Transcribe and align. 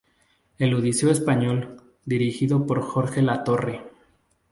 El 0.57 0.73
Odiseo 0.73 1.11
español", 1.11 1.79
dirigido 2.05 2.65
por 2.65 2.81
Jorge 2.81 3.21
Latorre. 3.21 3.83